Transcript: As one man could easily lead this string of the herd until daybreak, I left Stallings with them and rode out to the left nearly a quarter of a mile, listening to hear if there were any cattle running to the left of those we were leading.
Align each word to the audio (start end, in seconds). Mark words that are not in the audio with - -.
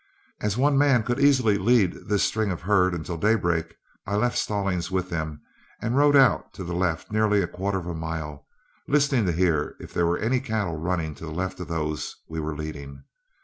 As 0.39 0.57
one 0.57 0.79
man 0.79 1.03
could 1.03 1.19
easily 1.19 1.59
lead 1.59 1.93
this 2.07 2.23
string 2.23 2.49
of 2.49 2.61
the 2.61 2.65
herd 2.65 2.95
until 2.95 3.17
daybreak, 3.17 3.75
I 4.07 4.15
left 4.15 4.35
Stallings 4.35 4.89
with 4.89 5.11
them 5.11 5.41
and 5.79 5.95
rode 5.95 6.15
out 6.15 6.53
to 6.55 6.63
the 6.63 6.73
left 6.73 7.11
nearly 7.11 7.43
a 7.43 7.47
quarter 7.47 7.77
of 7.77 7.85
a 7.85 7.93
mile, 7.93 8.47
listening 8.87 9.27
to 9.27 9.31
hear 9.31 9.75
if 9.79 9.93
there 9.93 10.07
were 10.07 10.17
any 10.17 10.39
cattle 10.39 10.77
running 10.79 11.13
to 11.13 11.25
the 11.25 11.31
left 11.31 11.59
of 11.59 11.67
those 11.67 12.15
we 12.27 12.39
were 12.39 12.57
leading. 12.57 13.03